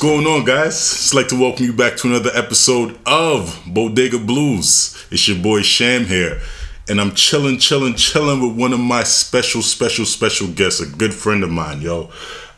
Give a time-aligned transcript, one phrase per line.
[0.00, 0.72] Going on, guys?
[0.76, 4.96] Just like to welcome you back to another episode of Bodega Blues.
[5.10, 6.40] It's your boy Sham here,
[6.88, 11.12] and I'm chilling, chilling, chilling with one of my special, special, special guests, a good
[11.12, 12.08] friend of mine, yo.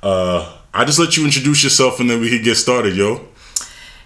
[0.05, 3.27] Uh, I just let you introduce yourself, and then we can get started, yo.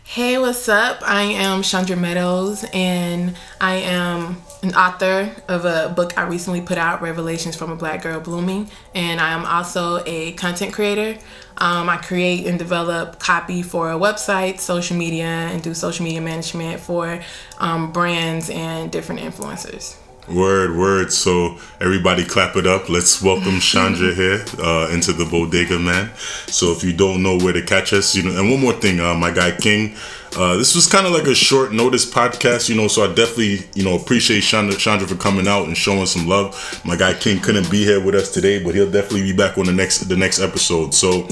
[0.05, 1.03] Hey, what's up?
[1.03, 6.77] I am Chandra Meadows, and I am an author of a book I recently put
[6.77, 11.19] out, Revelations from a Black Girl Blooming, and I am also a content creator.
[11.59, 16.21] Um, I create and develop copy for a website, social media, and do social media
[16.21, 17.23] management for
[17.59, 19.97] um, brands and different influencers.
[20.29, 21.13] Word, word.
[21.13, 22.89] So everybody clap it up.
[22.89, 26.11] Let's welcome Chandra here uh, into the bodega, man.
[26.49, 28.99] So if you don't know where to catch us, you know, and one more thing,
[28.99, 29.95] uh, my guy King.
[30.37, 33.61] Uh, this was kind of like a short notice podcast, you know, so I definitely,
[33.75, 36.83] you know, appreciate Chandra, Chandra for coming out and showing some love.
[36.85, 39.65] My guy King couldn't be here with us today, but he'll definitely be back on
[39.65, 40.93] the next the next episode.
[40.93, 41.29] So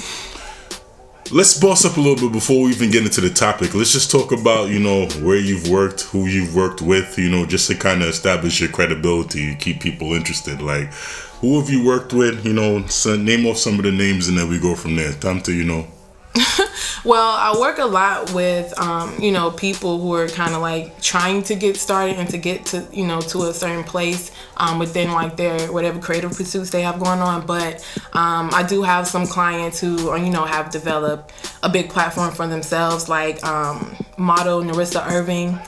[1.32, 3.74] let's boss up a little bit before we even get into the topic.
[3.74, 7.46] Let's just talk about, you know, where you've worked, who you've worked with, you know,
[7.46, 10.60] just to kind of establish your credibility, keep people interested.
[10.60, 10.92] Like,
[11.40, 12.44] who have you worked with?
[12.44, 12.78] You know,
[13.16, 15.12] name off some of the names and then we go from there.
[15.12, 15.86] Time to, you know,
[17.04, 21.00] well, I work a lot with, um, you know, people who are kind of like
[21.00, 24.80] trying to get started and to get to, you know, to a certain place um,
[24.80, 27.46] within like their whatever creative pursuits they have going on.
[27.46, 32.32] But um, I do have some clients who, you know, have developed a big platform
[32.32, 35.58] for themselves, like um, model Nerissa Irving.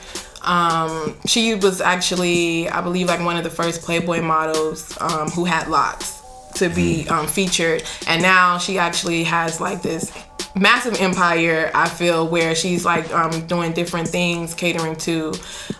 [0.42, 5.44] Um, she was actually, I believe, like one of the first Playboy models um, who
[5.44, 6.22] had locks
[6.54, 10.10] to be um, featured, and now she actually has like this
[10.58, 15.32] massive empire i feel where she's like um, doing different things catering to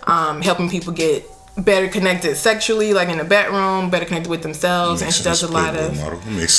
[0.05, 1.25] um, helping people get
[1.59, 5.51] better connected sexually like in the bedroom better connected with themselves and she does a
[5.51, 5.99] lot of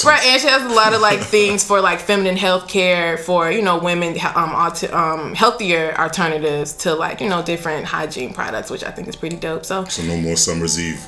[0.04, 3.52] right and she has a lot of like things for like feminine health care for
[3.52, 4.56] you know women um,
[4.92, 9.36] um healthier alternatives to like you know different hygiene products which i think is pretty
[9.36, 9.64] dope.
[9.64, 11.08] So so no more summer's eve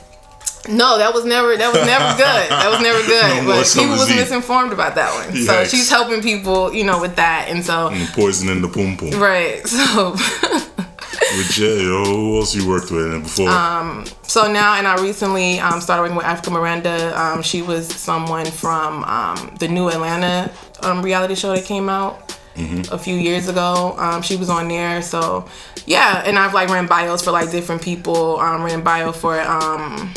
[0.68, 2.50] no, that was never that was never good.
[2.52, 3.46] That was never good.
[3.46, 5.34] no but people was misinformed about that one.
[5.36, 5.46] Yikes.
[5.46, 9.12] So she's helping people, you know, with that, and so and poisoning the poom poom.
[9.20, 9.62] Right.
[9.70, 11.38] So.
[11.38, 13.50] with Jay, who else you worked with before?
[13.50, 14.06] Um.
[14.24, 17.20] So now, and I recently um, started working with Africa Miranda.
[17.20, 22.36] Um, she was someone from um, the new Atlanta um, reality show that came out.
[22.56, 22.94] Mm-hmm.
[22.94, 23.96] a few years ago.
[23.98, 25.48] Um, she was on there, so
[25.86, 26.24] yeah.
[26.26, 28.38] And I've like ran bios for like different people.
[28.40, 30.14] Um, ran bio for um,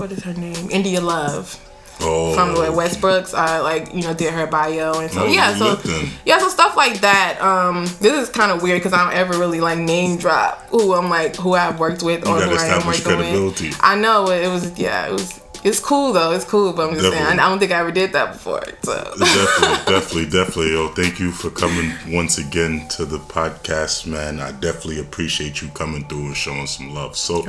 [0.00, 0.70] what is her name?
[0.70, 1.66] India Love.
[2.02, 5.26] Oh, from the way Westbrooks, I like you know did her bio and so oh,
[5.26, 5.78] yeah, so
[6.24, 7.38] yeah, so stuff like that.
[7.42, 10.94] Um, this is kind of weird because I don't ever really like name drop who
[10.94, 13.78] I'm like who I've worked with or who I am working with.
[13.82, 16.32] I know it was yeah, it was it's cool though.
[16.32, 17.26] It's cool, but I'm just definitely.
[17.26, 18.62] saying I don't think I ever did that before.
[18.82, 20.70] So definitely, definitely, definitely.
[20.72, 24.40] Yo, thank you for coming once again to the podcast, man.
[24.40, 27.14] I definitely appreciate you coming through and showing some love.
[27.14, 27.44] So,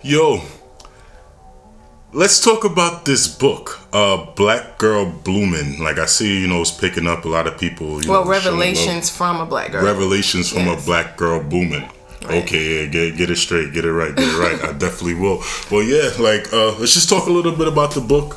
[0.00, 0.40] yo,
[2.12, 5.78] Let's talk about this book, uh, Black Girl Blooming.
[5.78, 8.00] Like I see, you know, it's picking up a lot of people.
[8.08, 9.84] well, know, revelations from a black girl.
[9.84, 10.82] Revelations from yes.
[10.82, 11.88] a black girl booming.
[12.24, 12.42] Right.
[12.42, 14.60] Okay, yeah, get get it straight, get it right, get it right.
[14.60, 15.40] I definitely will.
[15.70, 18.36] Well, yeah, like uh, let's just talk a little bit about the book,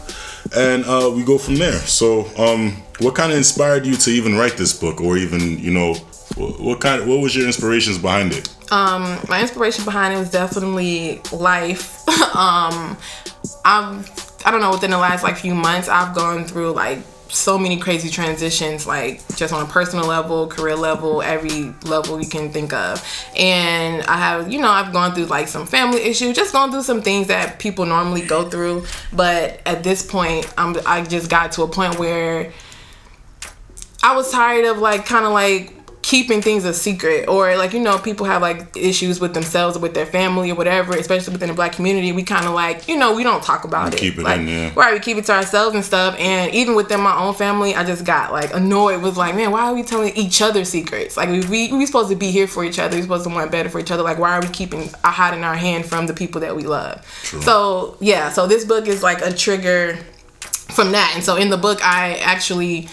[0.56, 1.80] and uh, we go from there.
[1.80, 5.72] So, um, what kind of inspired you to even write this book, or even you
[5.72, 5.96] know,
[6.36, 8.50] what, what kind, of, what was your inspirations behind it?
[8.72, 12.08] Um, my inspiration behind it was definitely life.
[12.36, 12.98] um,
[13.66, 14.12] I've
[14.46, 17.78] I don't know within the last like few months I've gone through like so many
[17.78, 22.74] crazy transitions like just on a personal level career level every level you can think
[22.74, 23.04] of.
[23.38, 26.84] And i have you know i've gone through like some family issues just gone through
[26.84, 28.86] some things that people normally go through.
[29.12, 32.52] But at this point i'm i just got to a point where
[34.04, 35.74] i was tired of like kind of like
[36.04, 39.80] keeping things a secret or like you know people have like issues with themselves or
[39.80, 42.98] with their family or whatever especially within the black community we kind of like you
[42.98, 44.00] know we don't talk about we it.
[44.00, 44.74] keep it like, in yeah.
[44.76, 46.16] right we keep it to ourselves and stuff.
[46.20, 49.62] And even within my own family i just got like annoyed with like man why
[49.62, 51.16] are we telling each other secrets?
[51.16, 52.98] Like we we supposed to be here for each other.
[52.98, 54.04] We supposed to want better for each other.
[54.04, 56.64] Like why are we keeping a hot in our hand from the people that we
[56.64, 57.06] love?
[57.24, 57.42] True.
[57.42, 59.98] so yeah so this book is like a trigger
[60.76, 61.14] from that.
[61.16, 62.90] And so in the book i actually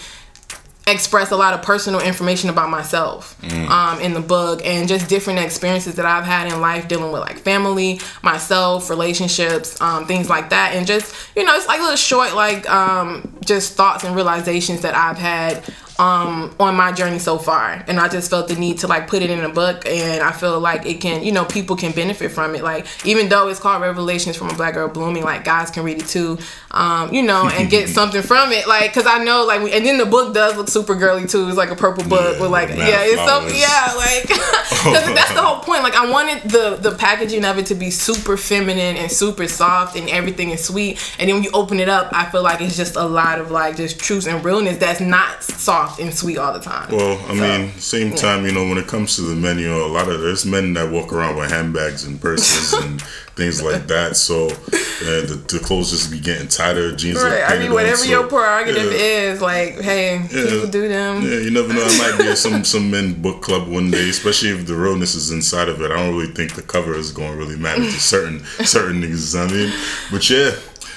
[0.91, 3.67] express a lot of personal information about myself mm.
[3.67, 7.21] um, in the book and just different experiences that I've had in life dealing with
[7.21, 10.75] like family, myself, relationships, um, things like that.
[10.75, 14.81] And just, you know, it's like a little short, like um, just thoughts and realizations
[14.81, 15.63] that I've had
[16.01, 19.21] um, on my journey so far, and I just felt the need to like put
[19.21, 22.31] it in a book, and I feel like it can, you know, people can benefit
[22.31, 22.63] from it.
[22.63, 25.99] Like even though it's called Revelations from a Black Girl Blooming, like guys can read
[26.01, 26.39] it too,
[26.71, 28.67] um, you know, and get something from it.
[28.67, 31.47] Like because I know like, and then the book does look super girly too.
[31.47, 35.33] It's like a purple book Yeah, with like yeah, it's so yeah, like because that's
[35.35, 35.83] the whole point.
[35.83, 39.95] Like I wanted the the packaging of it to be super feminine and super soft,
[39.95, 40.97] and everything is sweet.
[41.19, 43.51] And then when you open it up, I feel like it's just a lot of
[43.51, 46.95] like just truth and realness that's not soft and sweet all the time.
[46.95, 49.67] Well, I So, mean, same time, you know, when it comes to the men, you
[49.67, 53.01] know, a lot of there's men that walk around with handbags and purses and
[53.35, 54.15] things like that.
[54.15, 57.17] So uh, the, the clothes just be getting tighter, jeans.
[57.17, 57.43] are Right.
[57.43, 58.99] I mean, on, whatever so, your prerogative yeah.
[58.99, 61.23] is, like, hey, people do them.
[61.23, 61.83] Yeah, you never know.
[61.83, 65.15] I might be at some some men book club one day, especially if the realness
[65.15, 65.91] is inside of it.
[65.91, 69.35] I don't really think the cover is going to really matter to certain certain niggas.
[69.37, 69.73] I mean,
[70.11, 70.51] but yeah.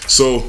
[0.07, 0.45] So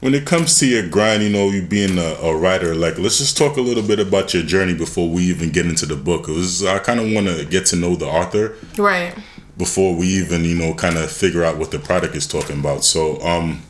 [0.00, 3.18] when it comes to your grind, you know, you being a, a writer, like let's
[3.18, 6.26] just talk a little bit about your journey before we even get into the book.
[6.26, 9.14] Was, I kind of want to get to know the author Right.
[9.56, 12.84] before we even you know kind of figure out what the product is talking about.
[12.84, 13.62] So um.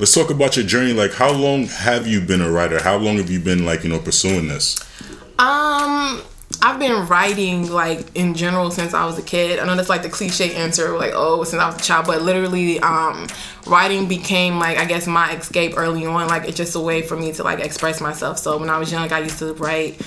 [0.00, 0.92] Let's talk about your journey.
[0.92, 2.80] Like, how long have you been a writer?
[2.80, 4.78] How long have you been, like, you know, pursuing this?
[5.40, 6.22] Um,
[6.60, 9.60] I've been writing like in general since I was a kid.
[9.60, 12.22] I know that's like the cliche answer, like oh, since I was a child, but
[12.22, 13.28] literally, um,
[13.66, 16.26] writing became like I guess my escape early on.
[16.26, 18.38] Like it's just a way for me to like express myself.
[18.38, 20.00] So when I was young, I used to write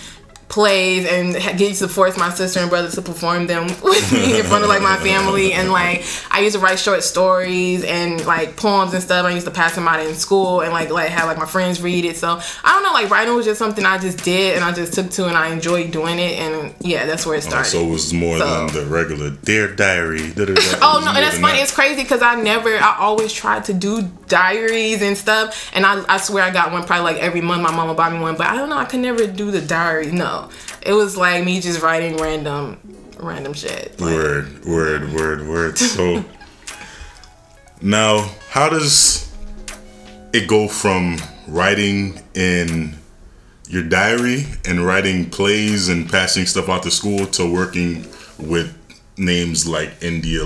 [0.52, 4.46] plays and get to force my sister and brother to perform them with me in
[4.46, 8.58] front of like my family and like I used to write short stories and like
[8.58, 11.26] poems and stuff I used to pass them out in school and like like have
[11.28, 13.98] like my friends read it so I don't know like writing was just something I
[13.98, 17.26] just did and I just took to and I enjoyed doing it and yeah that's
[17.26, 20.34] where it started So it was more So- than the regular Dear Diary.
[20.84, 21.54] Oh no, and that's funny.
[21.58, 21.64] that.
[21.64, 24.02] It's crazy because I never, I always tried to do
[24.32, 27.62] diaries and stuff, and I, I swear I got one probably like every month.
[27.62, 28.78] My would buy me one, but I don't know.
[28.78, 30.12] I could never do the diary.
[30.12, 30.50] No,
[30.82, 32.80] it was like me just writing random,
[33.20, 34.00] random shit.
[34.00, 35.78] Like, Word, word, word, word.
[35.78, 36.24] So
[37.82, 39.32] now, how does
[40.34, 41.18] it go from
[41.48, 42.96] writing in
[43.68, 48.08] your diary and writing plays and passing stuff out to school to working
[48.40, 48.76] with
[49.18, 50.44] names like India,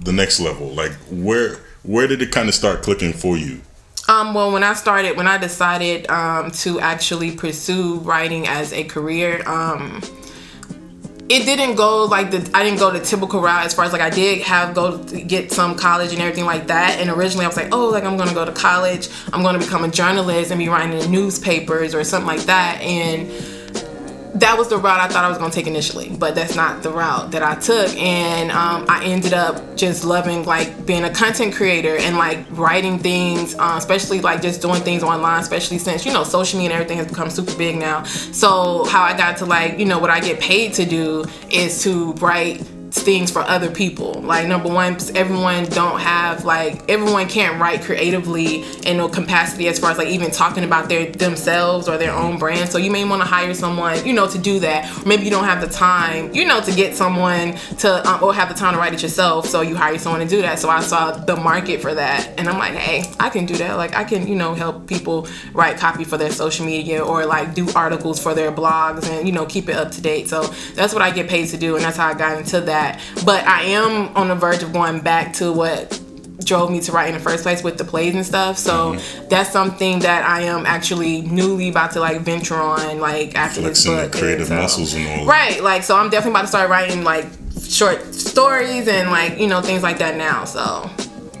[0.00, 0.68] the next level?
[0.68, 3.60] Like, where where did it kind of start clicking for you?
[4.08, 8.84] Um, well, when I started, when I decided um, to actually pursue writing as a
[8.84, 10.00] career, um,
[11.28, 14.00] it didn't go like the I didn't go the typical route as far as like
[14.00, 17.00] I did have go get some college and everything like that.
[17.00, 19.82] And originally I was like, oh, like I'm gonna go to college, I'm gonna become
[19.82, 22.80] a journalist and be writing in newspapers or something like that.
[22.80, 23.28] And
[24.40, 26.90] that was the route I thought I was gonna take initially, but that's not the
[26.90, 27.94] route that I took.
[27.96, 32.98] And um, I ended up just loving like being a content creator and like writing
[32.98, 36.82] things, uh, especially like just doing things online, especially since you know social media and
[36.82, 38.02] everything has become super big now.
[38.04, 41.82] So how I got to like you know what I get paid to do is
[41.82, 42.62] to write
[43.02, 44.14] things for other people.
[44.22, 49.78] Like number one, everyone don't have like everyone can't write creatively in no capacity as
[49.78, 52.70] far as like even talking about their themselves or their own brand.
[52.70, 55.04] So you may want to hire someone, you know, to do that.
[55.04, 58.34] Or maybe you don't have the time, you know, to get someone to um, or
[58.34, 59.46] have the time to write it yourself.
[59.46, 60.58] So you hire someone to do that.
[60.58, 63.76] So I saw the market for that, and I'm like, hey, I can do that.
[63.76, 67.54] Like I can, you know, help people write copy for their social media or like
[67.54, 70.28] do articles for their blogs and you know keep it up to date.
[70.28, 70.42] So
[70.74, 72.85] that's what I get paid to do, and that's how I got into that.
[73.24, 76.00] But I am on the verge of going back to what
[76.44, 78.56] drove me to write in the first place with the plays and stuff.
[78.58, 79.28] So Mm-hmm.
[79.28, 83.84] that's something that I am actually newly about to like venture on, like after this
[83.84, 84.12] Flexing the book.
[84.20, 85.24] creative so- muscles and all.
[85.24, 85.26] that.
[85.26, 87.26] Right, like so I'm definitely about to start writing like
[87.68, 90.44] short stories and like you know things like that now.
[90.44, 90.88] So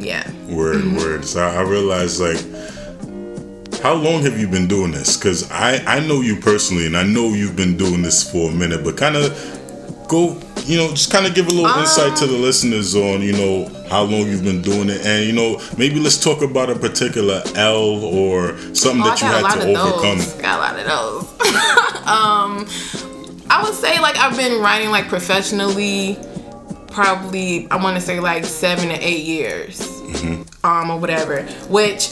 [0.00, 0.28] yeah.
[0.48, 1.24] Word, word.
[1.24, 2.40] So I I realized like,
[3.82, 5.16] how long have you been doing this?
[5.16, 8.54] Because I I know you personally, and I know you've been doing this for a
[8.54, 8.82] minute.
[8.82, 9.30] But kind of
[10.08, 13.32] go, you know, just kind of give a little insight to the listeners on you
[13.32, 16.74] know how long you've been doing it, and you know maybe let's talk about a
[16.78, 20.18] particular L or something Oh, that you I had to overcome.
[20.18, 20.32] those.
[20.34, 21.40] Got a lot of those.
[22.06, 22.66] um,
[23.48, 26.16] I would say like I've been writing like professionally,
[26.88, 30.66] probably I want to say like seven to eight years, Mm-hmm.
[30.66, 31.42] um, or whatever.
[31.68, 32.10] Which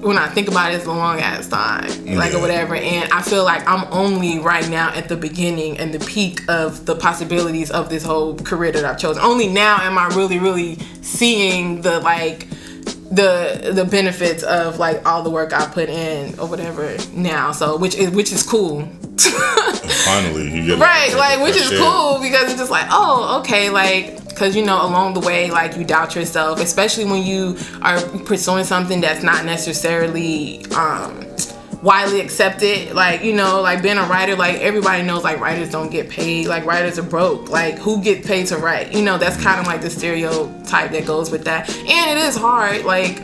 [0.00, 2.74] when I think about it, it's a long ass time, like or whatever.
[2.76, 6.86] And I feel like I'm only right now at the beginning and the peak of
[6.86, 9.22] the possibilities of this whole career that I've chosen.
[9.22, 12.46] Only now am I really, really seeing the like
[13.10, 17.52] the the benefits of like all the work I put in or whatever now.
[17.52, 18.82] So which is which is cool.
[19.18, 21.78] Finally, you get Right, like which is air.
[21.78, 25.76] cool because it's just like, oh, okay, like because you know along the way, like
[25.78, 31.26] you doubt yourself, especially when you are pursuing something that's not necessarily um
[31.82, 32.92] widely accepted.
[32.94, 36.48] Like, you know, like being a writer, like everybody knows like writers don't get paid.
[36.48, 37.48] Like writers are broke.
[37.48, 38.92] Like who get paid to write?
[38.92, 41.70] You know, that's kind of like the stereotype that goes with that.
[41.70, 42.84] And it is hard.
[42.84, 43.22] Like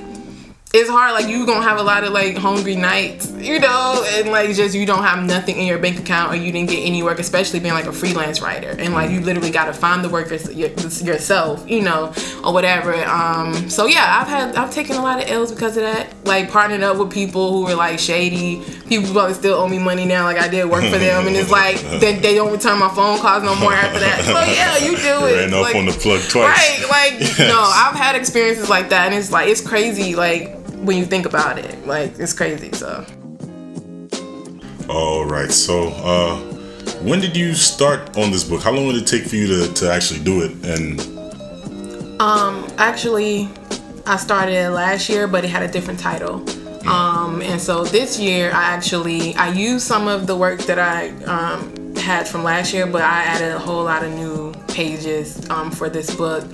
[0.75, 4.05] it's hard like you gonna have a lot of like hungry nights you know?
[4.09, 6.79] And like just you don't have nothing in your bank account or you didn't get
[6.79, 8.75] any work especially being like a freelance writer.
[8.79, 12.13] And like you literally got to find the work yourself you know
[12.45, 12.95] or whatever.
[13.05, 16.15] Um so yeah i've had i've taken a lot of l's because of that.
[16.25, 18.63] Like partnering up with people who were like shady.
[18.89, 21.27] People probably still owe me money now like i did work for them.
[21.27, 24.25] And it's like they, they don't return my phone calls no more after that.
[24.25, 26.35] So yeah you do it ran off like, on the plug twice.
[26.35, 27.39] right like yes.
[27.53, 29.07] no i've had experiences like that.
[29.07, 31.87] And it's like it's crazy like when you think about it.
[31.87, 32.73] Like it's crazy.
[32.73, 33.05] So.
[34.89, 35.51] All right.
[35.51, 36.37] So, uh,
[37.03, 38.63] when did you start on this book?
[38.63, 40.53] How long did it take for you to, to actually do it?
[40.65, 41.01] And
[42.21, 43.49] um, actually,
[44.07, 46.45] I started last year, but it had a different title.
[46.87, 51.11] Um, and so this year, I actually I used some of the work that I
[51.25, 55.71] um, had from last year, but I added a whole lot of new pages um,
[55.71, 56.45] for this book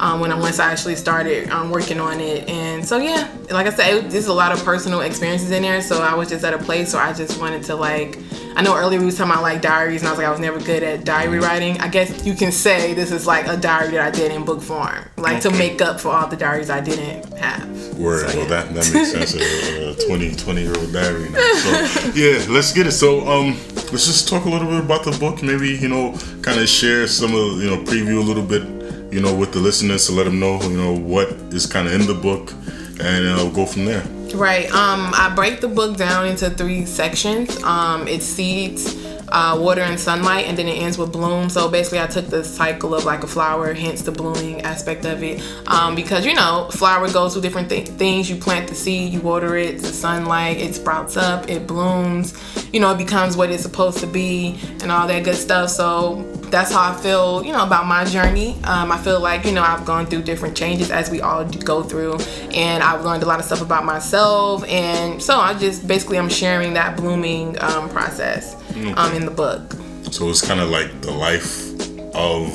[0.00, 2.48] um, when I once I actually started um, working on it.
[2.48, 5.82] And so yeah, like I said, it, there's a lot of personal experiences in there.
[5.82, 8.18] So I was just at a place where I just wanted to like.
[8.56, 10.40] I know earlier we was talking about like diaries, and I was like I was
[10.40, 11.78] never good at diary writing.
[11.80, 14.60] I guess you can say this is like a diary that I did in book
[14.60, 17.68] form, like to make up for all the diaries I didn't have.
[17.98, 18.36] Word, so, yeah.
[18.38, 19.34] well that that makes sense.
[19.34, 21.28] a, a 20, 20 year old diary.
[21.28, 21.54] Now.
[21.54, 22.92] So yeah, let's get it.
[22.92, 23.52] So um,
[23.92, 25.42] let's just talk a little bit about the book.
[25.42, 28.79] Maybe you know, kind of share some of you know, preview a little bit
[29.10, 31.94] you know, with the listeners to let them know, you know, what is kind of
[31.94, 32.52] in the book,
[33.00, 34.04] and uh, go from there.
[34.34, 34.66] Right.
[34.70, 37.60] Um, I break the book down into three sections.
[37.64, 38.94] Um, it's seeds,
[39.28, 41.48] uh, water, and sunlight, and then it ends with bloom.
[41.50, 45.22] So basically, I took the cycle of like a flower, hence the blooming aspect of
[45.22, 45.42] it.
[45.66, 48.30] Um, because you know, flower goes through different th- things.
[48.30, 52.38] You plant the seed, you water it, the sunlight, it sprouts up, it blooms.
[52.72, 55.70] You know, it becomes what it's supposed to be, and all that good stuff.
[55.70, 58.56] So that's how I feel, you know, about my journey.
[58.64, 61.82] Um, I feel like, you know, I've gone through different changes as we all go
[61.82, 62.18] through,
[62.52, 64.64] and I've learned a lot of stuff about myself.
[64.68, 68.92] And so I just basically I'm sharing that blooming um, process okay.
[68.92, 69.72] um, in the book.
[70.10, 71.70] So it's kind of like the life
[72.14, 72.52] of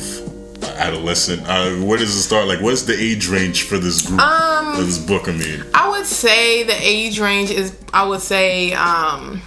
[0.63, 1.43] adolescent.
[1.47, 2.47] Uh, where does it start?
[2.47, 4.19] Like, what's the age range for this group?
[4.19, 8.21] Um, for this book, I mean, I would say the age range is, I would
[8.21, 9.41] say, um,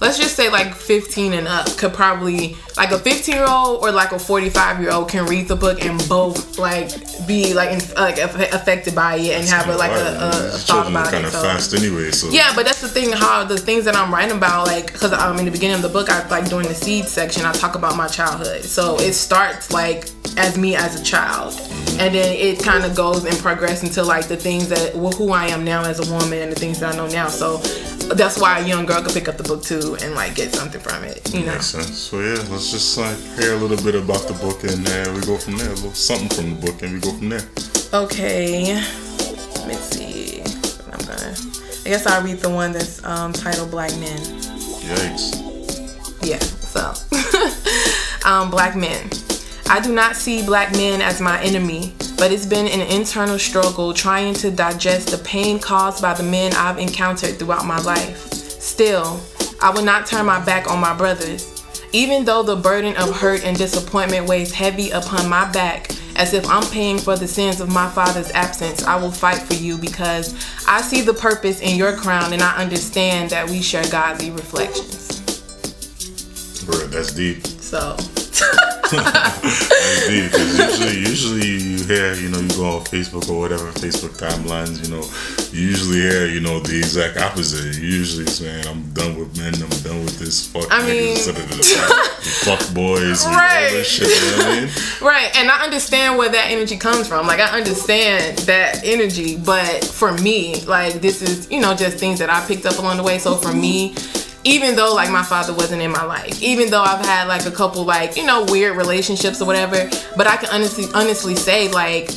[0.00, 3.92] let's just say like 15 and up could probably like a 15 year old or
[3.92, 6.90] like a 45 year old can read the book and both like
[7.26, 10.58] be like in, like affected by it and that's have a, like a, a, a
[10.58, 11.34] thought about kind it.
[11.34, 12.10] Of fast anyway.
[12.10, 13.12] So yeah, but that's the thing.
[13.12, 15.82] How the things that I'm writing about, like, because I'm um, in the beginning of
[15.82, 18.64] the book, I like during the seed section, I talk about my childhood.
[18.64, 21.54] So it starts like as me as a child
[22.00, 25.32] and then it kind of goes and progress into like the things that well, who
[25.32, 27.28] I am now as a woman and the things that I know now.
[27.28, 27.58] So
[28.16, 30.80] that's why a young girl could pick up the book too and like get something
[30.80, 31.32] from it.
[31.32, 31.52] You know.
[31.52, 31.96] Makes sense.
[31.96, 35.20] So yeah, let's just like hear a little bit about the book and uh, we
[35.26, 35.70] go from there.
[35.70, 37.46] A little something from the book and we go from there.
[37.92, 38.74] Okay.
[39.66, 40.42] Let's see.
[40.90, 41.36] I'm gonna.
[41.84, 44.18] I guess I'll read the one that's um, titled Black Men.
[44.82, 45.36] Yikes.
[46.22, 46.38] Yeah.
[46.38, 46.92] So,
[48.28, 49.08] um, Black Men.
[49.70, 53.94] I do not see black men as my enemy, but it's been an internal struggle
[53.94, 58.18] trying to digest the pain caused by the men I've encountered throughout my life.
[58.34, 59.20] Still,
[59.62, 61.64] I will not turn my back on my brothers.
[61.92, 66.44] Even though the burden of hurt and disappointment weighs heavy upon my back, as if
[66.48, 70.34] I'm paying for the sins of my father's absence, I will fight for you because
[70.66, 75.20] I see the purpose in your crown and I understand that we share godly reflections.
[76.66, 77.46] Bro, that's deep.
[77.46, 77.96] So,
[80.10, 84.90] usually, usually you hear, you know, you go on Facebook or whatever, Facebook timelines, you
[84.94, 85.02] know,
[85.52, 87.80] you usually hear, you know, the exact opposite.
[87.80, 91.14] Usually it's, man, I'm done with men, I'm done with this fuck I niggas, mean,
[91.14, 92.12] the
[92.44, 93.84] fuck boys, right.
[93.84, 94.70] shit, you know I mean?
[95.00, 97.26] Right, and I understand where that energy comes from.
[97.26, 102.18] Like, I understand that energy, but for me, like, this is, you know, just things
[102.18, 103.18] that I picked up along the way.
[103.18, 103.94] So for me,
[104.44, 106.42] even though like my father wasn't in my life.
[106.42, 109.88] Even though i've had like a couple like you know weird relationships or whatever.
[110.16, 112.10] But i can honestly honestly say like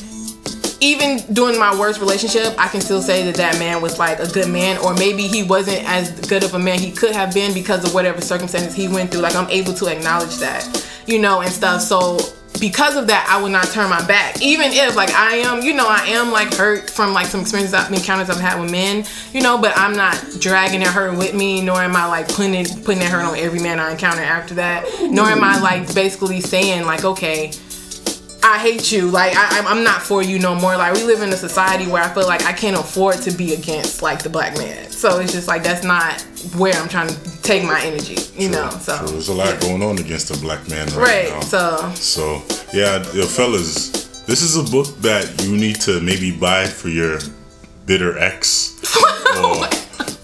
[0.82, 4.28] even during my worst relationship i can still say that that man was like a
[4.28, 4.78] good man.
[4.80, 7.94] Or maybe he wasn't as good of a man he could have been because of
[7.94, 9.22] whatever circumstances he went through.
[9.22, 10.68] Like i'm able to acknowledge that
[11.08, 11.82] you know and stuff.
[11.82, 12.20] So
[12.60, 14.42] because of that, I would not turn my back.
[14.42, 17.74] Even if like I am, you know, I am like hurt from like some experiences
[17.74, 21.34] I've encounters I've had with men, you know, but I'm not dragging that hurt with
[21.34, 24.56] me, nor am I like putting putting that hurt on every man I encounter after
[24.56, 24.86] that.
[25.10, 27.52] Nor am I like basically saying like, okay,
[28.44, 29.10] I hate you.
[29.10, 30.76] Like I, I'm- I'm not for you no more.
[30.78, 33.54] Like we live in a society where I feel like I can't afford to be
[33.54, 34.90] against like the black man.
[34.92, 36.22] So it's just like that's not
[36.58, 38.18] where I'm trying to take my energy.
[38.36, 38.70] You know.
[38.70, 39.08] So True.
[39.08, 41.30] There's a lot going on against the black man right, right.
[41.32, 41.40] now.
[41.42, 42.42] So So
[42.74, 43.90] yeah, yo, fellas,
[44.26, 47.20] this is a book that you need to maybe buy for your
[47.86, 48.80] bitter ex,
[49.38, 49.66] or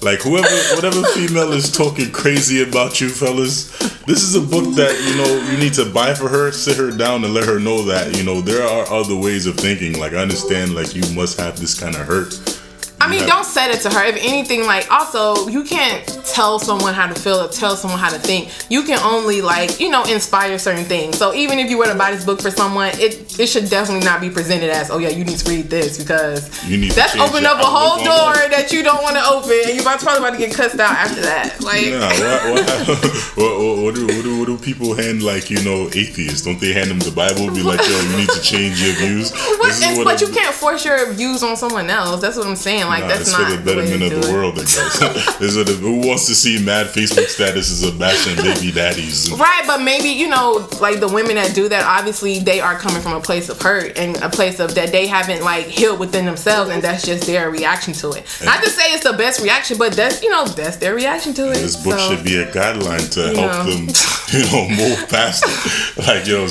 [0.02, 3.78] like whoever, whatever female is talking crazy about you, fellas.
[4.06, 6.92] This is a book that you know you need to buy for her, sit her
[6.92, 10.00] down, and let her know that you know there are other ways of thinking.
[10.00, 12.59] Like I understand, like you must have this kind of hurt.
[13.02, 14.04] I mean, don't set it to her.
[14.06, 18.10] If anything, like also you can't tell someone how to feel or tell someone how
[18.10, 18.52] to think.
[18.70, 21.18] You can only like you know inspire certain things.
[21.18, 24.06] So even if you were to buy this book for someone, it it should definitely
[24.06, 26.96] not be presented as oh yeah you need to read this because You need to
[26.96, 29.74] that's change open up a whole on door that you don't want to open, and
[29.76, 31.62] you're about probably about to get cussed out after that.
[31.64, 32.10] Like Nah,
[33.36, 36.44] what, what, what, do, what, do, what do people hand like you know atheists?
[36.44, 37.48] Don't they hand them the Bible?
[37.54, 39.32] Be like, yo, you need to change your views.
[39.60, 42.22] What, and- what but you can't force your views on someone else.
[42.22, 42.86] That's what I'm saying.
[42.90, 44.34] Like Nah, that's it's not for the the way to betterment of the it.
[44.34, 45.38] world, I guess.
[45.40, 49.32] This is what- who wants to see mad Facebook statuses of bashing baby daddies?
[49.32, 53.02] Right, but maybe you know, like the women that do that, obviously they are coming
[53.02, 56.26] from a place of hurt and a place of that they haven't like healed within
[56.26, 58.26] themselves, and that's just their reaction to it.
[58.44, 61.52] Not to say it's the best reaction, but that's you know that's their reaction to
[61.52, 61.56] it.
[61.56, 63.72] This book So, should be a guideline to help know.
[63.72, 63.88] them,
[64.34, 65.96] you know, move past it.
[66.10, 66.48] Like, yo,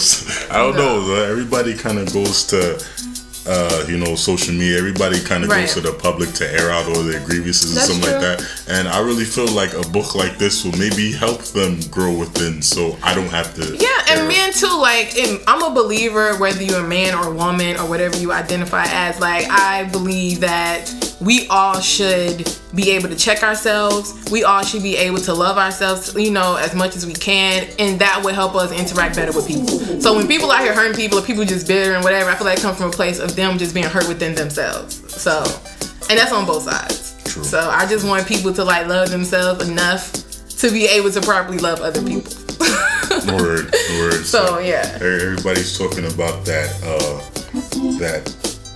[0.50, 1.14] I don't know.
[1.16, 2.78] uh, Everybody kind of goes to,
[3.48, 4.78] uh, you know, social media.
[4.78, 5.62] Everybody kind of Right.
[5.62, 8.46] goes to the public to air out all their grievances That's and something like that.
[8.68, 12.60] And I really feel like a book like this will maybe help them grow within,
[12.62, 13.76] so I don't have to.
[13.76, 14.68] Yeah, and men too.
[14.78, 18.84] Like, I'm a believer, whether you're a man or a woman or whatever you identify
[18.86, 19.18] as.
[19.18, 24.14] Like, I believe that we all should be able to check ourselves.
[24.30, 27.66] We all should be able to love ourselves, you know, as much as we can,
[27.78, 29.66] and that would help us interact better with people.
[30.00, 32.46] So when people out here hurting people, or people just bitter and whatever, I feel
[32.46, 34.96] like it comes from a place of them just being hurt within themselves.
[35.14, 35.42] So,
[36.10, 37.16] and that's on both sides.
[37.24, 37.44] True.
[37.44, 40.12] So I just want people to like love themselves enough
[40.60, 42.32] to be able to properly love other people.
[43.28, 44.24] Word, word.
[44.24, 44.96] So, yeah.
[44.98, 47.18] e- everybody's talking about that, uh,
[47.98, 48.22] that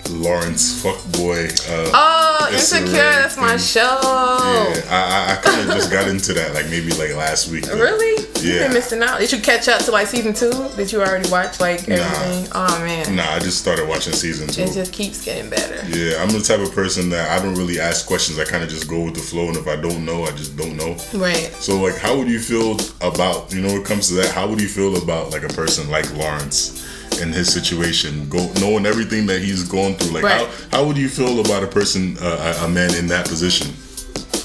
[0.09, 1.49] Lawrence fuckboy.
[1.69, 3.81] Uh, Oh, It's Insecure, that's my show.
[3.81, 7.65] yeah, I, I, I kind of just got into that, like maybe like last week.
[7.67, 8.21] Really?
[8.41, 8.63] You've Yeah.
[8.65, 9.19] been missing out.
[9.19, 10.51] Did you catch up to like season two?
[10.75, 12.47] Did you already watch like everything?
[12.53, 13.15] Oh man.
[13.15, 14.63] Nah, I just started watching season two.
[14.63, 15.75] It just keeps getting better.
[15.87, 18.39] Yeah, I'm the type of person that I don't really ask questions.
[18.39, 20.57] I kind of just go with the flow, and if I don't know, I just
[20.57, 20.97] don't know.
[21.13, 21.51] Right.
[21.59, 24.47] So, like, how would you feel about, you know, when it comes to that, how
[24.47, 26.81] would you feel about, like, a person like Lawrence
[27.21, 30.13] in his situation, go knowing everything that he's going through?
[30.15, 30.47] Like, Right.
[30.71, 33.67] how, how would you feel about a person, uh, a a man in that position?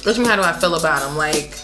[0.04, 1.16] What you mean, how do I feel about him?
[1.16, 1.54] Like,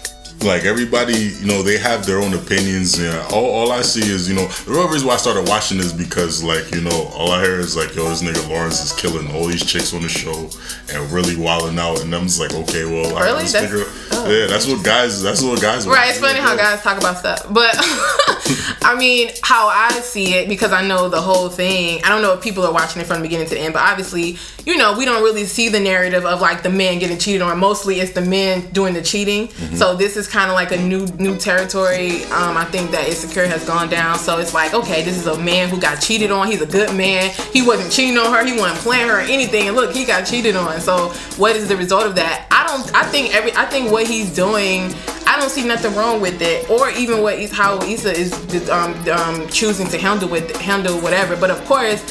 [0.42, 2.98] Like, everybody, you know, they have their own opinions.
[3.00, 5.78] Yeah, all, all I see is, you know, the real reason why I started watching
[5.78, 8.92] is because, like, you know, all I hear is, like, yo, this nigga Lawrence is
[9.00, 10.50] killing all these chicks on the show
[10.92, 12.02] and really wilding out.
[12.02, 13.42] And I'm just like, okay, well, I Really?
[13.42, 13.86] just That's- figure,
[14.28, 16.10] yeah, that's what guys, that's what guys right?
[16.10, 17.74] It's funny how guys talk about stuff, but
[18.84, 22.00] I mean, how I see it because I know the whole thing.
[22.04, 23.82] I don't know if people are watching it from the beginning to the end, but
[23.82, 27.42] obviously, you know, we don't really see the narrative of like the men getting cheated
[27.42, 27.58] on.
[27.58, 29.48] Mostly, it's the men doing the cheating.
[29.74, 32.24] So this is kind of like a new new territory.
[32.24, 34.18] Um, I think that Insecure has gone down.
[34.18, 36.46] So it's like, okay, this is a man who got cheated on.
[36.46, 37.30] He's a good man.
[37.52, 38.44] He wasn't cheating on her.
[38.44, 39.68] He wasn't playing her or anything.
[39.68, 40.80] And look, he got cheated on.
[40.80, 42.46] So what is the result of that?
[42.50, 42.94] I don't.
[42.94, 43.52] I think every.
[43.54, 44.94] I think what he's doing.
[45.26, 48.94] I don't see nothing wrong with it, or even what is how Issa is um,
[49.08, 51.36] um, choosing to handle with handle whatever.
[51.36, 52.02] But of course,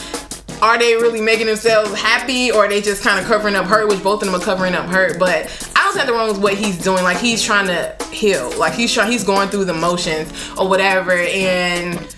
[0.61, 3.87] are they really making themselves happy, or are they just kind of covering up hurt?
[3.87, 5.19] Which both of them are covering up hurt.
[5.19, 7.03] But I don't see nothing wrong with what he's doing.
[7.03, 8.51] Like he's trying to heal.
[8.57, 9.11] Like he's trying.
[9.11, 12.15] He's going through the motions or whatever, and.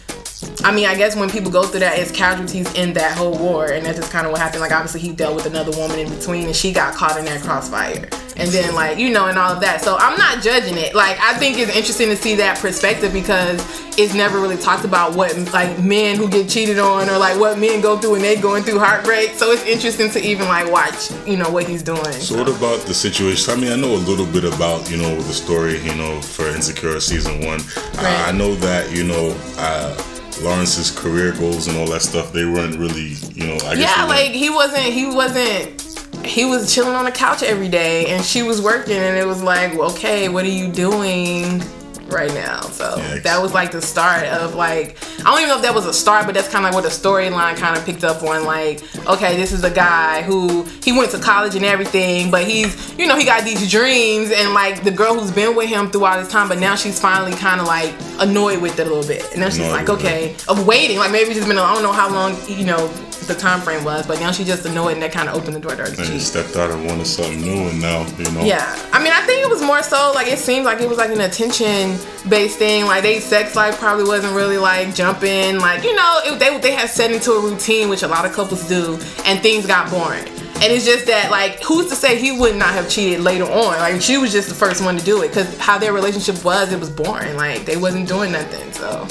[0.64, 3.68] I mean, I guess when people go through that, it's casualties in that whole war,
[3.72, 4.62] and that's just kind of what happened.
[4.62, 7.42] Like, obviously, he dealt with another woman in between, and she got caught in that
[7.42, 9.82] crossfire, and then like you know, and all of that.
[9.82, 10.94] So I'm not judging it.
[10.94, 13.62] Like, I think it's interesting to see that perspective because
[13.98, 17.58] it's never really talked about what like men who get cheated on or like what
[17.58, 19.32] men go through when they going through heartbreak.
[19.32, 22.04] So it's interesting to even like watch, you know, what he's doing.
[22.12, 23.54] So what about the situation?
[23.54, 26.48] I mean, I know a little bit about you know the story, you know, for
[26.48, 27.60] Insecure season one.
[27.96, 28.28] Right.
[28.28, 29.96] I know that you know uh,
[30.42, 32.34] Lawrence's career goals and all that stuff.
[32.34, 33.96] They weren't really, you know, I guess.
[33.98, 35.82] yeah, like he wasn't he wasn't
[36.26, 39.44] he was chilling on the couch every day and she was working and it was
[39.44, 41.62] like, okay, what are you doing
[42.08, 42.62] right now?
[42.62, 45.74] So Yeah, that was like the start of like I don't even know if that
[45.74, 48.22] was a start, but that's kind of like what the storyline kind of picked up
[48.24, 48.46] on.
[48.46, 52.98] Like, okay, this is a guy who he went to college and everything, but he's
[52.98, 56.06] you know he got these dreams and like the girl who's been with him through
[56.06, 59.08] all this time, but now she's finally kind of like annoyed with it a little
[59.08, 61.92] bit, and then she's like, okay, of waiting, like maybe she's been, I don't know
[61.92, 62.88] how long, you know,
[63.28, 65.60] the time frame was, but now she just annoyed, and that kind of opened the
[65.60, 65.88] door to her.
[65.88, 68.44] And she stepped out and wanted something new, and now you know.
[68.44, 70.98] Yeah, I mean, I think it was more so like it seemed like it was
[70.98, 71.98] like an attention
[72.30, 72.86] based thing.
[72.86, 76.72] Like they sex life probably wasn't really like jumping, like you know, it, they they
[76.72, 80.28] had set into a routine, which a lot of couples do, and things got boring.
[80.56, 83.78] And it's just that, like, who's to say he would not have cheated later on?
[83.78, 86.72] Like, she was just the first one to do it because how their relationship was,
[86.72, 87.36] it was boring.
[87.36, 88.72] Like, they wasn't doing nothing.
[88.72, 89.06] So,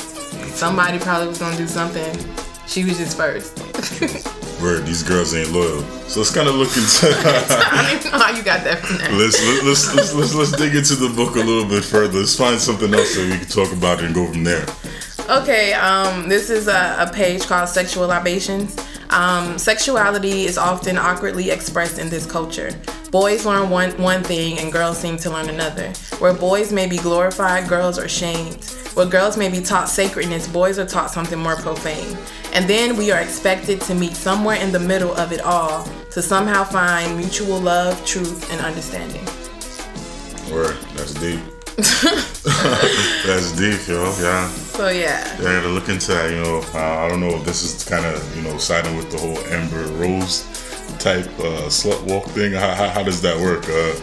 [0.54, 2.33] somebody probably was gonna do something.
[2.66, 3.58] She was just first.
[4.62, 5.82] Word, these girls ain't loyal.
[6.08, 7.06] So let's kind of look into.
[7.06, 9.12] I don't even know how you got that from that.
[9.12, 12.20] Let's let's, let's let's let's dig into the book a little bit further.
[12.20, 14.64] Let's find something else that we can talk about and go from there.
[15.28, 18.76] Okay, um, this is a, a page called Sexual Libations.
[19.10, 22.70] Um, sexuality is often awkwardly expressed in this culture.
[23.10, 25.92] Boys learn one, one thing and girls seem to learn another.
[26.18, 28.64] Where boys may be glorified, girls are shamed.
[28.94, 32.16] Where girls may be taught sacredness, boys are taught something more profane.
[32.52, 36.22] And then we are expected to meet somewhere in the middle of it all to
[36.22, 39.24] somehow find mutual love, truth, and understanding.
[40.52, 41.40] Word, that's deep.
[43.26, 44.04] that's deep, yo.
[44.20, 44.48] Yeah.
[44.48, 45.42] So yeah.
[45.42, 46.30] Yeah, to look into that.
[46.30, 49.10] You know, uh, I don't know if this is kind of you know siding with
[49.10, 50.44] the whole Amber Rose
[50.98, 52.52] type uh, slut walk thing.
[52.52, 53.64] How, how, how does that work?
[53.68, 53.94] Uh,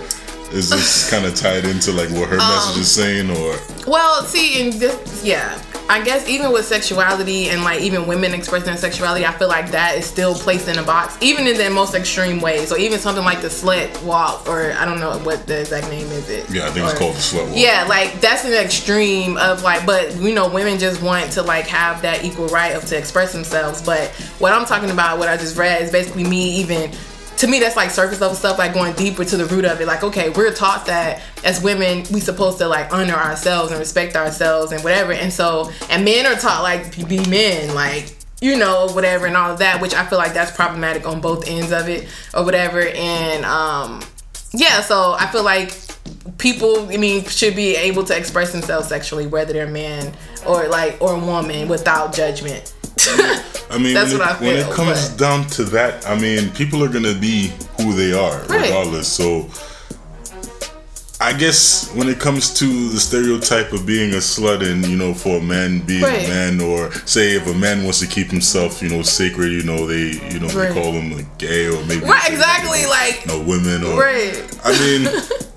[0.52, 3.56] is this kind of tied into like what her um, message is saying, or?
[3.88, 5.58] Well, see, in this, yeah,
[5.92, 9.72] I guess even with sexuality and like even women expressing their sexuality, I feel like
[9.72, 12.66] that is still placed in a box, even in the most extreme way.
[12.66, 16.08] So even something like the slut walk, or I don't know what the exact name
[16.08, 16.50] is it.
[16.50, 17.58] Yeah, I think or, it's called the slut walk.
[17.58, 21.68] Yeah, like that's an extreme of like, but you know, women just want to like
[21.68, 23.82] have that equal right of to express themselves.
[23.82, 26.94] But what I'm talking about, what I just read, is basically me even
[27.42, 29.88] to me that's like surface level stuff like going deeper to the root of it.
[29.88, 34.16] Like okay we're taught that as women we supposed to like honor ourselves and respect
[34.16, 35.12] ourselves and whatever.
[35.12, 39.52] And so and men are taught like be men like you know whatever and all
[39.52, 42.82] of that which i feel like that's problematic on both ends of it or whatever.
[42.82, 44.02] And um
[44.54, 45.74] yeah so i feel like
[46.38, 50.14] people i mean should be able to express themselves sexually whether they're man
[50.46, 52.76] or like or woman without judgment
[53.70, 55.20] I mean, That's when, what it, I feel, when it comes but...
[55.20, 58.64] down to that, I mean, people are gonna be who they are, right.
[58.64, 59.08] regardless.
[59.08, 59.50] So,
[61.22, 65.14] I guess when it comes to the stereotype of being a slut and you know
[65.14, 66.26] for a man being right.
[66.26, 69.62] a man or say if a man wants to keep himself you know sacred you
[69.62, 70.70] know they you know right.
[70.70, 74.72] they call him like gay or maybe right exactly like no women or right I
[74.80, 75.22] mean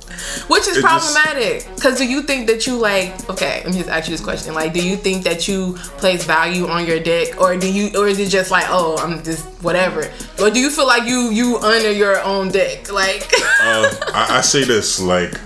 [0.48, 1.66] which is problematic.
[1.74, 4.54] Because do you think that you like okay let me just ask you this question.
[4.54, 7.40] Like do you think that you place value on your dick?
[7.40, 10.10] Or do you or is it just like oh i'm just whatever?
[10.40, 12.92] Or do you feel like you you honor your own dick?
[12.92, 15.40] Like uh, I, I say this like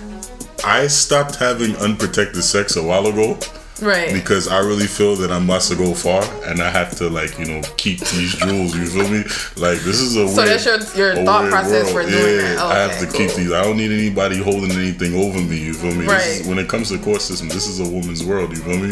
[0.65, 3.37] i stopped having unprotected sex a while ago
[3.81, 4.13] Right.
[4.13, 7.37] Because I really feel that I'm about to go far and I have to like,
[7.39, 9.23] you know, keep these jewels, you feel me?
[9.57, 12.07] Like this is a So weird, that's your your thought process world.
[12.07, 12.57] for doing yeah, that.
[12.59, 13.27] Oh, I have to cool.
[13.27, 13.51] keep these.
[13.51, 16.05] I don't need anybody holding anything over me, you feel me?
[16.05, 16.41] Right.
[16.41, 18.77] Is, when it comes to the court system, this is a woman's world, you feel
[18.77, 18.91] me?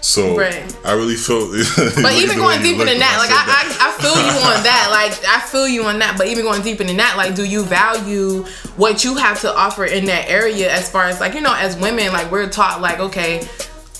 [0.00, 0.76] So right.
[0.84, 1.48] I really feel
[2.02, 4.90] But even going deeper than that, like I, I, I feel you on that.
[4.94, 7.64] Like I feel you on that, but even going deeper than that, like do you
[7.64, 8.44] value
[8.76, 11.76] what you have to offer in that area as far as like, you know, as
[11.76, 13.46] women, like we're taught like, okay,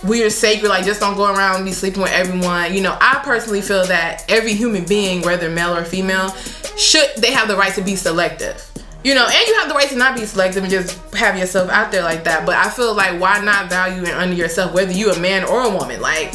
[0.07, 0.69] we are sacred.
[0.69, 2.75] Like, just don't go around and be sleeping with everyone.
[2.75, 6.35] You know, I personally feel that every human being, whether male or female,
[6.77, 8.71] should they have the right to be selective.
[9.03, 11.69] You know, and you have the right to not be selective and just have yourself
[11.69, 12.47] out there like that.
[12.47, 15.63] But I feel like why not value and under yourself, whether you a man or
[15.63, 16.01] a woman?
[16.01, 16.35] Like,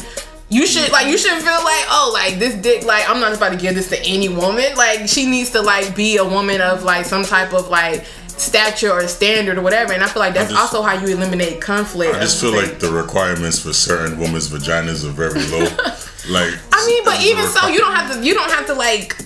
[0.50, 3.50] you should like you should feel like oh like this dick like I'm not about
[3.50, 6.82] to give this to any woman like she needs to like be a woman of
[6.82, 8.04] like some type of like
[8.40, 9.92] stature or standard or whatever.
[9.92, 12.14] And I feel like that's just, also how you eliminate conflict.
[12.14, 15.64] I just feel like the requirements for certain women's vaginas are very low.
[16.30, 18.24] like I mean, but even so, you don't have to.
[18.24, 19.16] You don't have to like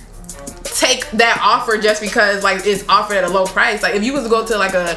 [0.63, 3.81] take that offer just because like it's offered at a low price.
[3.81, 4.95] Like if you was to go to like a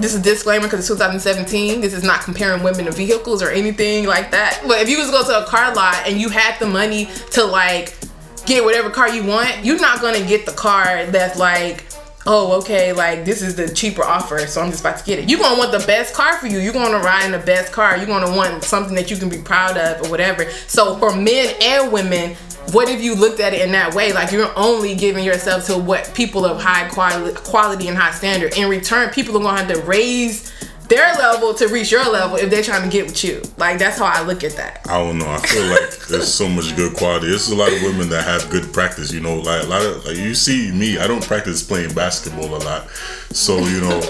[0.00, 1.80] this is disclaimer because it's 2017.
[1.80, 4.60] This is not comparing women to vehicles or anything like that.
[4.66, 7.08] But if you was to go to a car lot and you had the money
[7.30, 7.96] to like
[8.44, 11.84] get whatever car you want, you're not gonna get the car that's like
[12.26, 15.28] oh, okay, like this is the cheaper offer, so I'm just about to get it.
[15.28, 16.58] You're gonna want the best car for you.
[16.58, 17.96] You're gonna ride in the best car.
[17.96, 20.50] You're gonna want something that you can be proud of or whatever.
[20.66, 22.36] So for men and women,
[22.72, 24.12] what if you looked at it in that way?
[24.12, 28.56] Like you're only giving yourself to what people of high quality, quality and high standard.
[28.56, 30.52] In return, people are gonna have to raise
[30.94, 33.42] their level to reach your level if they're trying to get with you.
[33.56, 34.86] Like that's how I look at that.
[34.88, 35.28] I don't know.
[35.28, 37.28] I feel like there's so much good quality.
[37.28, 39.12] There's a lot of women that have good practice.
[39.12, 40.98] You know, like a lot of like you see me.
[40.98, 42.88] I don't practice playing basketball a lot,
[43.30, 44.00] so you know.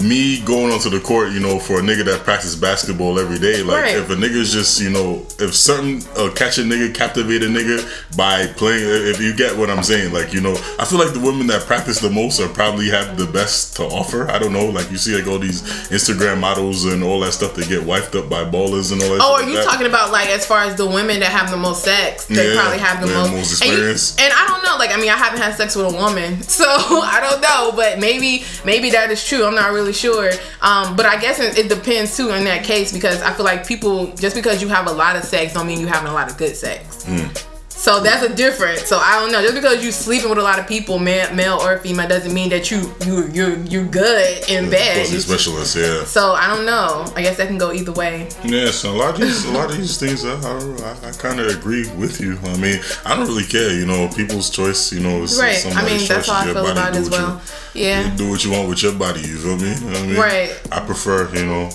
[0.00, 3.62] Me going onto the court, you know, for a nigga that practices basketball every day,
[3.62, 3.96] like Right.
[3.96, 7.84] if a nigga's just, you know, if certain uh, catch a nigga, captivate a nigga
[8.16, 11.20] by playing, if you get what I'm saying, like you know, I feel like the
[11.20, 14.30] women that practice the most are probably have the best to offer.
[14.30, 17.54] I don't know, like you see like all these Instagram models and all that stuff
[17.56, 19.20] that get wifed up by ballers and all that.
[19.22, 21.56] Oh, are you like talking about like as far as the women that have the
[21.58, 22.24] most sex?
[22.24, 24.16] They Yeah, probably have the most, most and, you- experience.
[24.18, 24.76] and I don't know.
[24.78, 27.72] Like I mean, I haven't had sex with a woman, so I don't know.
[27.76, 29.44] But maybe maybe that is true.
[29.44, 30.30] I'm not really sure.
[30.60, 33.66] Um, but I guess it, it depends too in that case because I feel like
[33.66, 36.30] people just because you have a lot of sex don't mean you having a lot
[36.30, 37.04] of good sex.
[37.04, 37.51] Mm.
[37.82, 38.86] So that's a difference.
[38.86, 39.42] So I don't know.
[39.42, 42.48] Just because you're sleeping with a lot of people, male, male or female, doesn't mean
[42.50, 45.00] that you you you you're good in bed.
[45.00, 46.04] Pussy You- specialist, yeah.
[46.04, 47.04] So I don't know.
[47.16, 48.28] I guess that can go either way.
[48.44, 51.40] Yeah, so a lot of these, a lot of these things, I, I, I kind
[51.40, 52.38] of agree with you.
[52.44, 55.64] I mean, I don't really care, you know, people's choice, you know, it's Right.
[55.74, 57.42] I mean, that's how I feel body, about it as what you- well.
[57.74, 58.10] Yeah.
[58.12, 59.22] you do what you want with your body.
[59.22, 59.74] You feel me?
[59.74, 60.16] You know I mean?
[60.16, 60.60] Right.
[60.70, 61.70] I prefer, you know,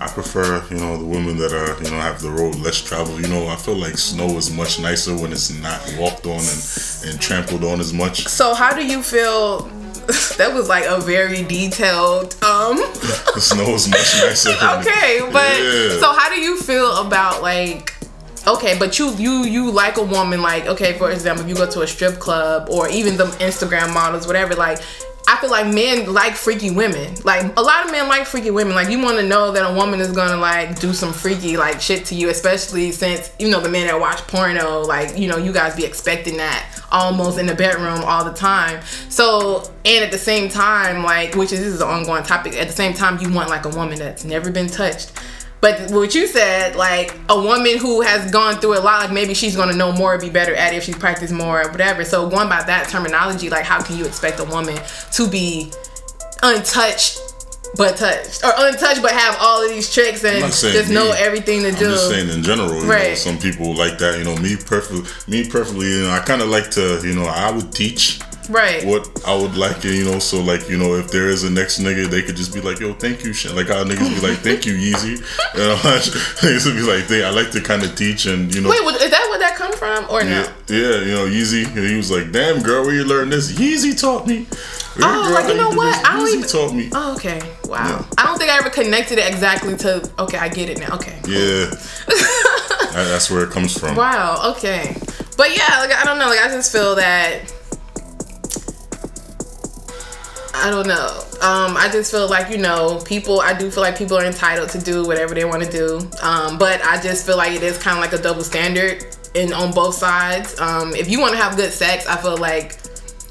[0.00, 3.20] I prefer, you know, the women that are, you know, have the road less traveled.
[3.20, 7.04] You know, I feel like snow is much nicer when it's not walked on and,
[7.06, 8.26] and trampled on as much.
[8.28, 9.68] So how do you feel?
[10.38, 12.34] That was like a very detailed.
[12.44, 12.76] Um.
[13.34, 14.50] The snow is much nicer.
[14.78, 16.00] Okay, but Yeah.
[16.00, 17.92] so how do you feel about like?
[18.46, 21.68] Okay, but you you you like a woman like okay, for example, if you go
[21.70, 24.78] to a strip club or even the Instagram models, whatever, like.
[25.30, 27.14] I feel like men like freaky women.
[27.22, 28.74] Like a lot of men like freaky women.
[28.74, 31.82] Like you want to know that a woman is gonna like do some freaky like
[31.82, 34.80] shit to you, especially since you know the men that watch porno.
[34.80, 38.82] Like you know you guys be expecting that almost in the bedroom all the time.
[39.10, 42.54] So and at the same time, like which is this is an ongoing topic.
[42.54, 45.12] At the same time, you want like a woman that's never been touched.
[45.60, 49.34] But what you said, like a woman who has gone through a lot, like maybe
[49.34, 52.04] she's gonna know more, be better at it if she's practiced more, or whatever.
[52.04, 54.78] So going by that terminology, like how can you expect a woman
[55.12, 55.72] to be
[56.42, 57.18] untouched
[57.76, 61.68] but touched, or untouched but have all of these tricks and just know everything to
[61.68, 61.84] I'm do?
[61.90, 63.16] just saying in general, you know, Right.
[63.18, 64.16] some people like that.
[64.18, 65.86] You know, me perfectly, me perfectly.
[65.86, 68.84] You know, I kind of like to, you know, I would teach Right.
[68.84, 70.18] what I would like, it you know.
[70.18, 72.80] So like, you know, if there is a next nigga, they could just be like,
[72.80, 73.54] "Yo, thank you," shit.
[73.54, 75.18] Like how niggas be like, "Thank you, Yeezy."
[75.54, 75.76] You know,
[76.42, 78.70] niggas would be like, "They." I like to kind of teach and you know.
[78.70, 80.30] Wait, is that where that come from or no?
[80.30, 81.66] yeah, yeah, you know, Yeezy.
[81.88, 84.46] He was like, "Damn, girl, where you learn this?" Yeezy taught me.
[84.98, 86.04] "Yeah, Oh, girl, like, you know what?
[86.06, 86.88] I don't Yeezy even- taught me.
[86.92, 87.40] Oh, okay.
[87.66, 87.86] Wow.
[87.86, 88.04] Yeah.
[88.16, 90.10] I don't think I ever connected it exactly to.
[90.20, 90.94] Okay, I get it now.
[90.94, 91.18] Okay.
[91.28, 91.66] Yeah,
[92.08, 93.94] That- that's where it comes from.
[93.94, 94.52] Wow.
[94.56, 94.96] Okay.
[95.36, 96.28] But yeah, like I don't know.
[96.28, 97.52] Like I just feel that.
[100.64, 101.22] I don't know.
[101.40, 103.40] Um, I just feel like you know, people.
[103.40, 105.98] I do feel like people are entitled to do whatever they want to do.
[106.22, 109.52] Um, but I just feel like it is kind of like a double standard in
[109.52, 110.58] on both sides.
[110.60, 112.76] Um, if you want to have good sex, I feel like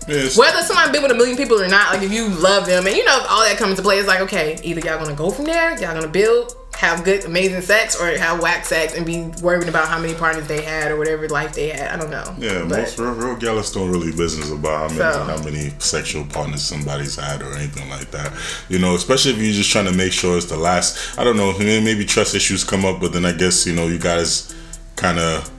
[0.08, 2.88] it's- whether somebody been with a million people or not, like if you love them
[2.88, 5.30] and you know all that comes into play, it's like okay, either y'all gonna go
[5.30, 9.24] from there, y'all gonna build, have good, amazing sex, or have whack sex and be
[9.42, 11.92] worrying about how many partners they had or whatever life they had.
[11.92, 12.36] I don't know.
[12.38, 16.24] Yeah, But- most real, real don't really business about how many So- how many sexual
[16.26, 18.32] partners somebody's had or anything like that.
[18.70, 20.98] You know, especially if you're just trying to make sure it's the last.
[21.18, 21.52] I don't know.
[21.58, 24.54] Maybe trust issues come up, but then I guess you know you guys
[24.96, 25.50] kind of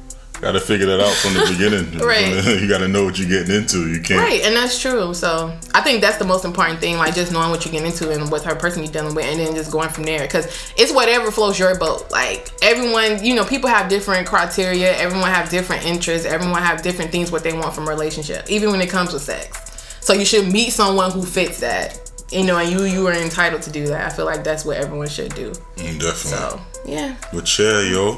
[0.40, 1.98] got to figure that out from the beginning.
[2.09, 2.44] Right.
[2.61, 3.90] you got to know what you're getting into.
[3.90, 4.20] You can't.
[4.20, 5.12] Right, and that's true.
[5.12, 8.11] So I think that's the most important thing, like just knowing what you're getting into
[8.11, 10.22] and what type of person you're dealing with, and then just going from there.
[10.22, 10.46] Because
[10.77, 12.11] it's whatever floats your boat.
[12.11, 14.96] Like everyone, you know, people have different criteria.
[14.96, 16.27] Everyone have different interests.
[16.27, 19.22] Everyone have different things what they want from a relationship, even when it comes with
[19.22, 19.98] sex.
[20.01, 22.01] So you should meet someone who fits that.
[22.31, 24.12] You know, and you you are entitled to do that.
[24.12, 25.51] I feel like that's what everyone should do.
[25.77, 26.14] Mm, definitely.
[26.14, 28.16] So yeah, But yeah, yo,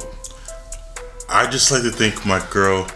[1.31, 2.89] I just like to thank my girl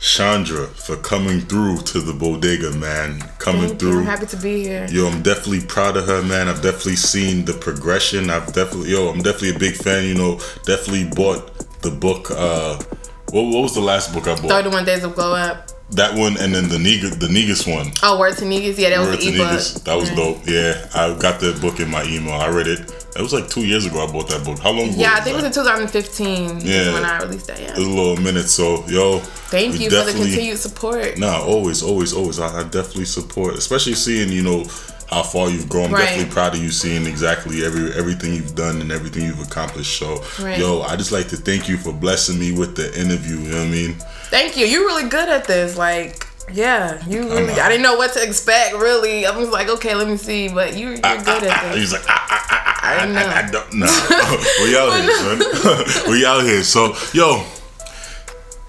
[0.00, 3.20] Chandra for coming through to the bodega, man.
[3.38, 3.90] Coming thank you.
[3.90, 4.00] through.
[4.00, 4.86] I'm happy to be here.
[4.90, 6.48] Yo, I'm definitely proud of her, man.
[6.48, 8.30] I've definitely seen the progression.
[8.30, 10.04] I've definitely, yo, I'm definitely a big fan.
[10.04, 12.30] You know, definitely bought the book.
[12.32, 12.82] Uh,
[13.30, 14.50] what, what was the last book I bought?
[14.50, 15.68] 31 days of glow up.
[15.92, 17.92] That one, and then the Negus, the Negus one.
[18.02, 18.76] Oh, word to niggas.
[18.78, 19.46] Yeah, that was Word the to ebook.
[19.46, 19.72] Negus.
[19.80, 20.46] That was dope.
[20.46, 22.34] Yeah, I got the book in my email.
[22.34, 23.07] I read it.
[23.18, 24.02] It was like two years ago.
[24.06, 24.58] I bought that book.
[24.60, 24.96] How long ago?
[24.96, 26.92] Yeah, I think it was in 2015 Yeah.
[26.94, 27.60] when I released that.
[27.60, 28.48] Yeah, It was a little minute.
[28.48, 29.18] So, yo,
[29.50, 31.18] Thank you for the continued support.
[31.18, 32.38] Nah, always, always, always.
[32.38, 34.64] I, I definitely support, especially seeing you know
[35.10, 35.86] how far you've grown.
[35.86, 36.04] I'm Right.
[36.04, 39.98] definitely proud of you seeing exactly every everything you've done and everything you've accomplished.
[39.98, 40.58] So, Right.
[40.58, 43.36] yo, I just like to thank you for blessing me with the interview.
[43.38, 43.96] You know what I mean?
[44.30, 44.66] Thank you.
[44.66, 45.76] You're really good at this.
[45.76, 47.46] Like, yeah, you really.
[47.46, 47.58] not.
[47.58, 48.74] I didn't know what to expect.
[48.74, 50.48] Really, I was like, okay, let me see.
[50.48, 51.74] But you, you're good at that.
[51.76, 53.20] He's like, ah, ah, ah, ah, I ah, know.
[53.20, 53.86] I, I don't know.
[54.62, 56.10] we out here, son.
[56.10, 56.62] we out here.
[56.62, 57.44] So, yo,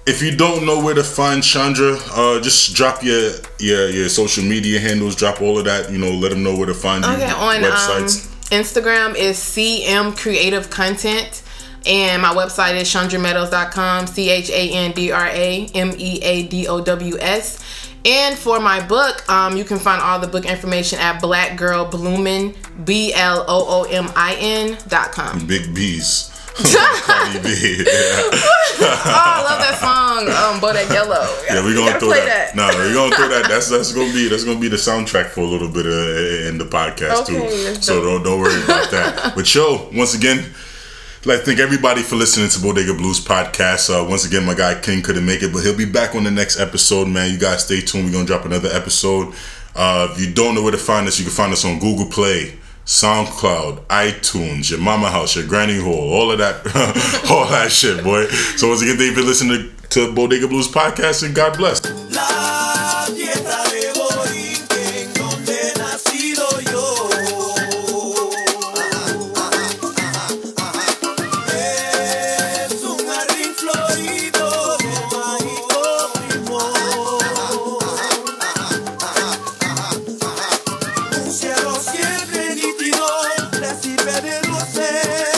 [0.06, 4.44] if you don't know where to find Chandra, uh, just drop your your your social
[4.44, 5.90] media handles, drop all of that.
[5.90, 7.10] You know, let them know where to find you.
[7.12, 8.26] Okay, on websites.
[8.26, 11.42] Um, Instagram is CM Creative Content.
[11.86, 16.46] And my website is chandrameadows.com, C H A N D R A M E A
[16.46, 17.58] D O W S.
[18.04, 21.84] And for my book, um, you can find all the book information at Black Girl
[21.84, 25.46] Bloomin, B L O O M I N dot com.
[25.46, 26.30] Big B's.
[26.54, 27.84] Cardi B.
[27.86, 30.28] oh, I love that song.
[30.28, 31.26] Um, Bodak Yellow.
[31.48, 32.54] Yeah, we're gonna throw that.
[32.54, 32.56] that.
[32.56, 33.48] Nah, we're gonna throw that.
[33.48, 36.58] That's that's gonna be that's gonna be the soundtrack for a little bit of, in
[36.58, 37.82] the podcast okay, too.
[37.82, 39.32] So don't don't worry about that.
[39.40, 40.44] But yo, once again.
[41.26, 43.90] Like to thank everybody for listening to Bodega Blues podcast.
[43.90, 46.30] Uh, once again, my guy King couldn't make it, but he'll be back on the
[46.30, 47.30] next episode, man.
[47.30, 48.06] You guys stay tuned.
[48.06, 49.34] We're gonna drop another episode.
[49.76, 52.06] Uh, if you don't know where to find us, you can find us on Google
[52.06, 56.64] Play, SoundCloud, iTunes, your mama house, your granny hole, all of that,
[57.30, 58.26] all that shit, boy.
[58.56, 61.82] So once again, thank you for listening to, to Bodega Blues podcast, and God bless.
[84.78, 85.29] hacer.